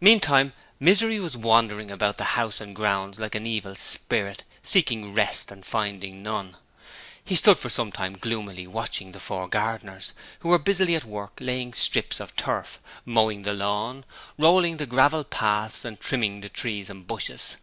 Meantime, 0.00 0.52
Misery 0.80 1.20
was 1.20 1.36
wandering 1.36 1.88
about 1.88 2.16
the 2.18 2.34
house 2.40 2.60
and 2.60 2.74
gounds 2.74 3.20
like 3.20 3.36
an 3.36 3.46
evil 3.46 3.76
spirit 3.76 4.42
seeking 4.64 5.14
rest 5.14 5.52
and 5.52 5.64
finding 5.64 6.24
none. 6.24 6.56
He 7.24 7.36
stood 7.36 7.60
for 7.60 7.68
some 7.68 7.92
time 7.92 8.14
gloomily 8.18 8.66
watching 8.66 9.12
the 9.12 9.20
four 9.20 9.46
gardeners, 9.46 10.12
who 10.40 10.48
were 10.48 10.58
busily 10.58 10.96
at 10.96 11.04
work 11.04 11.34
laying 11.38 11.72
strips 11.72 12.18
of 12.18 12.34
turf, 12.34 12.80
mowing 13.04 13.44
the 13.44 13.54
lawn, 13.54 14.04
rolling 14.38 14.78
the 14.78 14.86
gravel 14.86 15.22
paths 15.22 15.84
and 15.84 16.00
trimming 16.00 16.40
the 16.40 16.48
trees 16.48 16.90
and 16.90 17.06
bushes. 17.06 17.56